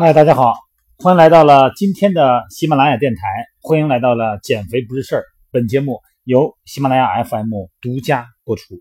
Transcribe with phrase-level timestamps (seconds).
[0.00, 0.54] 嗨，大家好，
[0.98, 3.20] 欢迎来到了今天的喜马拉雅电台，
[3.60, 5.24] 欢迎来到了减肥不是事儿。
[5.50, 7.50] 本节目由喜马拉雅 FM
[7.80, 8.76] 独家播出。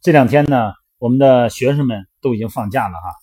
[0.00, 3.14] 这两天呢，我们的学生们都已经放假了哈，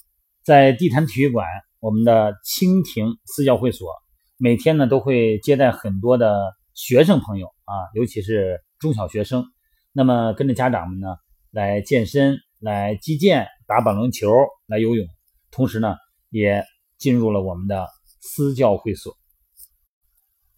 [0.46, 1.46] 在地坛体育馆，
[1.82, 3.90] 我们的蜻蜓私教会所
[4.38, 9.44] 每天呢都会接待很多的学生朋友啊，尤其是中小学生，
[9.92, 11.18] 那么跟着家长们呢
[11.52, 14.32] 来健身、来击剑、打保龄球、
[14.68, 15.06] 来游泳。
[15.52, 15.96] 同时呢，
[16.30, 16.64] 也
[16.98, 17.88] 进入了我们的
[18.20, 19.16] 私教会所，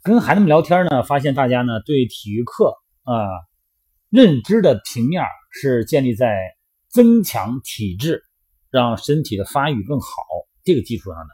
[0.02, 3.14] 跟孩子们聊天呢，发现大家呢对体育课啊
[4.10, 6.36] 认知的平面是建立在
[6.90, 8.24] 增强体质，
[8.72, 10.08] 让身体的发育更好
[10.64, 11.30] 这个基础上的。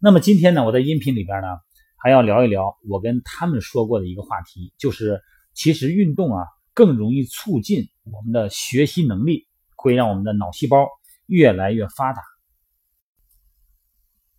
[0.00, 1.48] 那么今天呢，我在音频里边呢
[1.96, 5.20] 还要聊一聊我跟他们说过的一个话题，就是
[5.54, 6.44] 其实运动啊
[6.74, 9.46] 更容易促进我们的学习能力，
[9.76, 10.86] 会让我们的脑细胞
[11.26, 12.20] 越来越发达。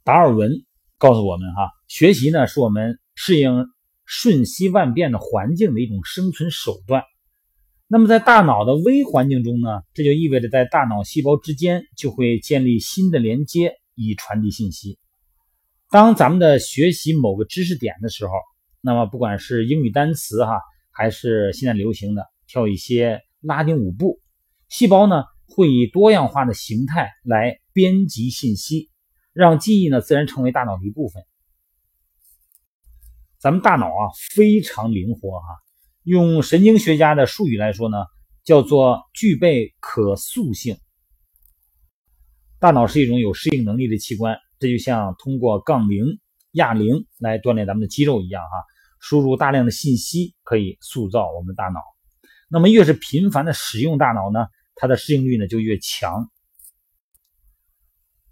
[0.04, 0.52] 达尔文
[0.98, 3.68] 告诉我们：哈，学习呢是我们适应
[4.06, 7.04] 瞬息万变的环境的一种生存手段。
[7.88, 14.98] 那么在大脑的微环境中呢，这就意味着在大脑细胞之间就会建立新的连接，以传递信息。
[15.90, 18.32] 当咱们的学习某个知识点的时候，
[18.80, 20.60] 那么不管是英语单词哈，
[20.92, 24.20] 还是现在流行的跳一些拉丁舞步，
[24.70, 28.91] 细胞呢会以多样化的形态来编辑信息。
[29.34, 31.24] 让记忆呢自然成为大脑的一部分。
[33.40, 35.48] 咱们大脑啊非常灵活哈，
[36.04, 37.98] 用神经学家的术语来说呢，
[38.44, 40.78] 叫做具备可塑性。
[42.60, 46.20] 大脑是一种有适应能力的器官，这就像通过杠铃、
[46.52, 48.64] 哑铃来锻炼咱们的肌肉一样哈，
[49.00, 51.80] 输入大量的信息可以塑造我们的大脑。
[52.48, 54.46] 那么越是频繁的使用大脑呢，
[54.76, 56.30] 它的适应率呢就越强。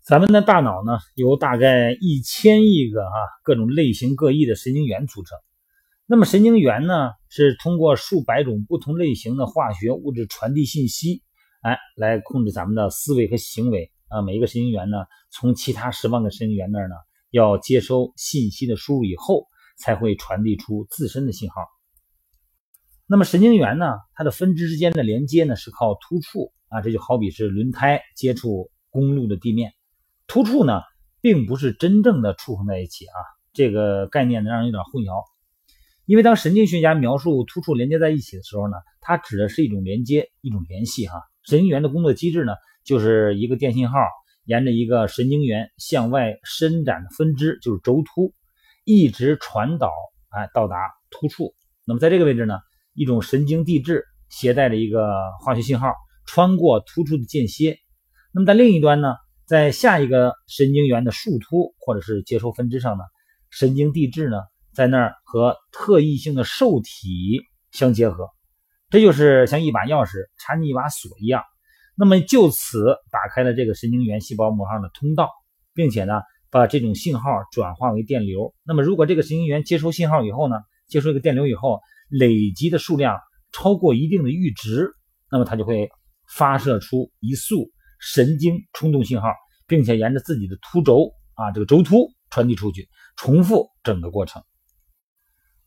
[0.10, 5.38] 咱们的大脑呢，由大概一千亿个啊各种类型各异的神经元组成。
[6.08, 11.22] 那么神经元呢，是通过数百种不同类型的化学物质传递信息，
[11.62, 14.24] 哎，来控制咱们的思维和行为啊。
[14.24, 14.98] 每一个神经元呢，
[15.30, 16.96] 从其他十万个神经元那儿呢，
[17.30, 19.46] 要接收信息的输入以后，
[19.78, 21.62] 才会传递出自身的信号。
[23.06, 29.72] 那么神经元呢，它的分支之间的连接呢，是靠突触啊，这就好比是轮胎接触公路的地面。
[30.29, 30.84] 突触呢，
[31.22, 33.17] 并不是真正的触碰在一起啊，
[33.51, 35.23] 这个概念呢让人有点混淆。
[36.06, 41.19] 因为当神经学家描述突触连接在一起的时候呢，它指的是一种连接，一种联系哈。
[41.44, 42.53] 神经元的工作机制呢，
[42.85, 43.97] 就是一个电信号
[44.45, 48.31] 沿着一个神经元向外伸展的分支，就是轴突，
[48.85, 49.91] 一直传导，
[50.29, 50.75] 哎，到达
[51.09, 51.56] 突触。
[51.85, 52.59] 那么在这个位置呢，
[52.94, 55.12] 一种神经递质携带着一个
[55.44, 55.91] 化学信号
[56.28, 57.79] 穿过突触的间歇。
[58.31, 59.16] 那么在另一端呢？
[59.50, 63.04] 在下一个神经元的树突或者是接收分支上呢，
[63.50, 64.38] 神经递质呢
[64.76, 68.28] 在那儿和特异性的受体相结合，
[68.92, 71.42] 这就是像一把钥匙插进一把锁一样，
[71.96, 75.32] 那么就此打开了这个神经元细胞膜上的通道，
[75.74, 76.22] 并且呢
[76.52, 78.54] 把这种信号转化为电流。
[78.64, 81.80] 那么如果这个神经元接收信号以后呢，接收一个电流以后，
[82.12, 83.18] 累积的数量
[83.52, 84.92] 超过一定的阈值，
[85.31, 85.90] 那么它就会
[86.28, 87.72] 发射出一束。
[88.00, 89.28] 神经冲动信号，
[89.68, 94.42] 并且沿着自己的突轴啊，这个轴突传递出去，重复整个过程。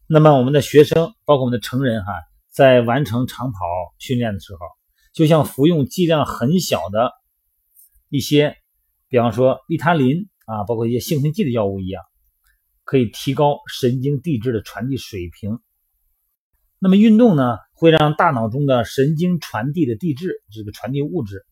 [0.06, 2.12] 那么我们的学生，包括我们的成人哈，
[2.50, 3.58] 在完成长跑
[3.98, 4.60] 训练的时候，
[5.12, 7.12] 就像服用剂量很小的
[8.08, 8.56] 一些，
[9.08, 12.02] 比方说利他林啊，包括一些兴奋剂的药物一样，
[12.84, 15.60] 可以提高神经递质的传递水平。
[16.78, 21.46] 那么运动呢，会让大脑中的神经传递的递质这个传递物质。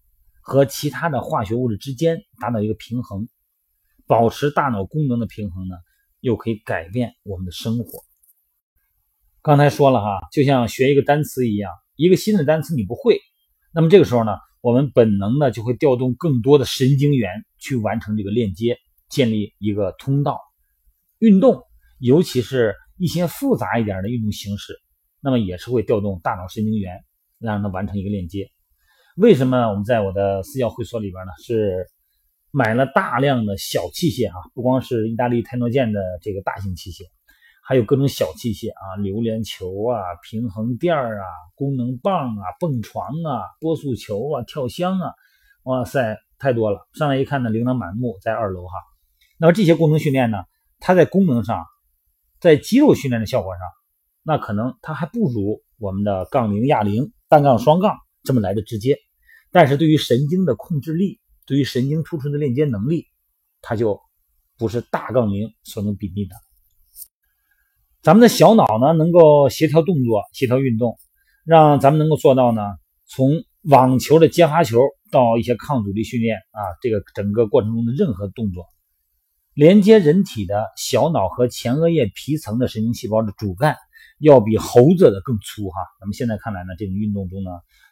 [0.51, 3.29] 和其他的化学物质之间达到一个平衡，
[4.09, 5.77] 保持大脑功能的平衡呢，
[6.19, 8.01] 又可以改变我们的生活。
[9.43, 13.21] 刚才说了哈，就像学一个单词一样，一个新的单词你不会，
[13.73, 17.31] 那么这个时候呢，我们本能的就会调动更多的神经元
[17.61, 18.77] 去完成这个链接，
[19.09, 20.41] 建立一个通道。
[21.21, 21.63] 运动，
[22.01, 24.75] 尤其是一些复杂一点的运动形式，
[25.21, 27.05] 那么也是会调动大脑神经元，
[27.39, 28.51] 让它完成一个链接。
[29.21, 31.33] 为什么我们在我的私教会所里边呢？
[31.45, 31.87] 是
[32.51, 37.05] 买了大量的小器械啊，不光是意大利泰诺健的这个大型器械，
[37.63, 41.23] 还有各种小器械啊，榴莲球啊、平衡垫啊、
[41.55, 45.13] 功能棒啊、蹦床啊、波速球啊、跳箱啊，
[45.65, 46.89] 哇塞，太多了！
[46.95, 48.73] 上来一看呢，琳琅满目，在二楼哈。
[49.37, 50.39] 那么这些功能训练呢，
[50.79, 51.63] 它在功能上，
[52.41, 53.61] 在肌肉训练的效果上，
[54.23, 58.97] 那可能它还不如我们的杠铃、哑铃、单杠、双杠这么来的直接。
[59.53, 63.07] 但是对于神经的控制力，对于神经突触的链接能力，
[63.63, 64.01] 它就
[64.57, 66.37] 不是大杠铃所能比拟的。
[68.03, 70.97] 咱们的小脑呢，能够协调动作、协调运动，
[71.45, 72.63] 让咱们能够做到呢，
[73.07, 74.79] 从网球的接发球
[75.11, 78.65] 到一些抗阻力训练啊，这个整个过程中的任何动作，
[79.53, 83.77] 连接人体的小脑和前额叶皮层的神经细胞的主干，
[84.19, 85.77] 要比猴子的更粗哈。
[86.01, 87.51] 那么现在看来呢，这种运动中呢，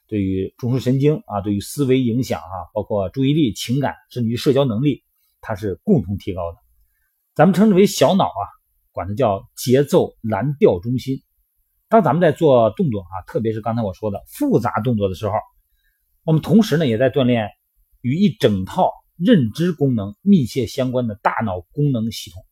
[0.08, 5.05] 对于中枢神经啊，对于思维影响啊，包括注意力、情感，甚至于社交能力，
[5.40, 6.56] 它是共同提高的。
[7.34, 8.43] 咱们称之为小脑啊，
[8.90, 11.22] 管它叫节奏蓝调中心。
[11.88, 15.34] 当咱们在做动作啊，特别是刚才我说的复杂动作的时候，
[16.25, 17.50] 我们同时呢也在锻炼
[18.00, 22.43] 与一整套认知功能密切相关的大脑功能系统。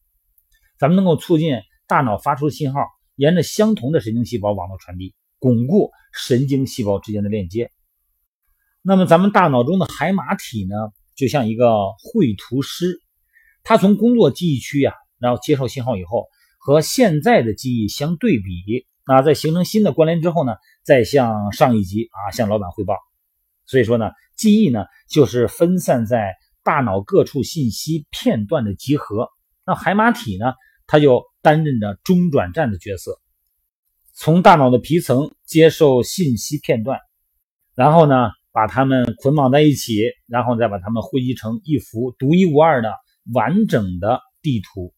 [0.78, 2.80] 咱们能够促进大脑发出信号，
[3.14, 5.14] 沿着相同的神经细胞网络传递，
[5.46, 7.70] 巩固神经细胞之间的链接。
[8.82, 10.74] 那么，咱们大脑中的海马体呢，
[11.14, 13.00] 就像一个绘图师，
[13.62, 16.26] 它从工作记忆区呀，然后接受信号以后，
[16.58, 18.88] 和现在的记忆相对比。
[19.06, 22.96] 那在形成新的关联之后呢，再向上一级啊，向老板汇报。
[23.66, 26.34] 所以说呢，记忆呢就是分散在
[26.64, 29.28] 大脑各处信息片段的集合。
[29.64, 30.54] 那海马体呢，
[30.88, 33.20] 它就担任着中转站的角色，
[34.18, 36.98] 从大脑的皮层接受信息片段，
[37.74, 42.94] 然后呢把它们捆绑在一起，然后再把它们汇集成一幅独一无二的
[43.34, 44.94] 完整的地图。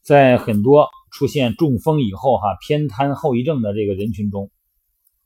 [0.00, 4.50] 在很多出现中风以后哈偏瘫后遗症的这个人群中，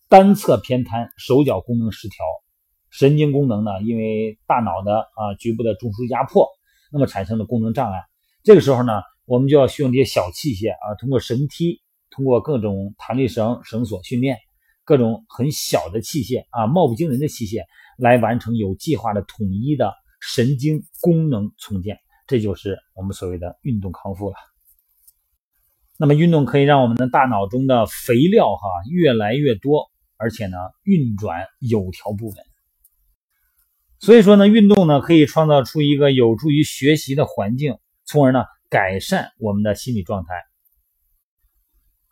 [0.08, 2.24] 单侧偏瘫，手脚功能失调，
[2.90, 6.48] 神经功能呢，因为大脑的啊局部的中枢压迫，
[6.90, 8.00] 那么产生的功能障碍。
[8.42, 11.80] 这个时候呢，我们就要需用这些小器械啊，通过绳梯，
[12.14, 14.36] 通过各种弹力绳、绳索训练，
[14.84, 17.64] 各种很小的器械啊，貌不惊人的器械，
[17.96, 21.98] 来完成有计划的统一的神经功能重建。
[22.26, 24.36] 这就是我们所谓的运动康复了。
[25.98, 32.36] 那么运动可以让我们的大脑中的肥料哈越来越多，而且呢运转有条不紊。
[34.00, 40.34] 所以说呢，运动呢可以创造出一个有助于学习的环境，从而呢改善我们的心理状态。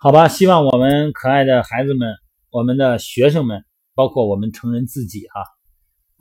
[0.03, 2.15] 好吧，希望我们可爱的孩子们、
[2.51, 5.45] 我们的学生们，包括我们成人自己哈，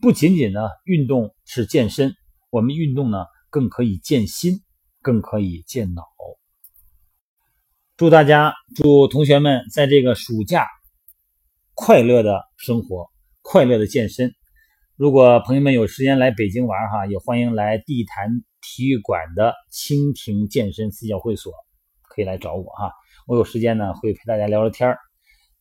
[0.02, 2.14] 不仅仅呢运动是健身，
[2.50, 4.60] 我们运动呢更可以健心，
[5.02, 6.04] 更可以健脑。
[7.96, 10.68] 祝大家，祝同学们在这个暑假
[11.74, 13.10] 快乐的生活，
[13.42, 14.36] 快乐的健身。
[14.98, 21.54] 如果朋友们有时间来北京玩哈，也欢迎来地坛体育馆的蜻蜓健身私教会所，
[22.20, 22.92] 可以来找我哈。
[23.28, 24.98] 我有时间呢，会陪大家聊聊天儿。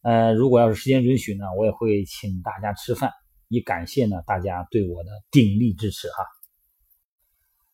[0.03, 3.13] 呃，如果要是时间允许呢，我也会请大家吃饭，
[3.47, 6.25] 以感谢呢大家对我的鼎力支持哈。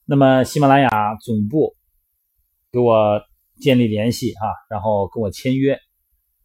[0.05, 1.75] 那么喜马拉雅总部
[2.71, 3.23] 给我。
[3.61, 5.79] 建立联系哈，然后跟我签约，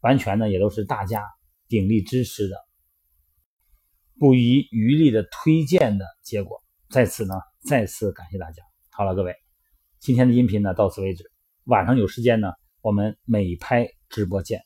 [0.00, 1.24] 完全呢也都是大家
[1.66, 2.54] 鼎力支持的，
[4.16, 6.62] 不遗余力的推荐的结果。
[6.88, 7.34] 在此呢，
[7.66, 8.62] 再次感谢大家。
[8.90, 9.34] 好了，各位，
[9.98, 11.29] 今天的音频呢到此为止，
[11.70, 12.50] 晚上有时间呢，
[12.82, 14.60] 我们美拍直播见。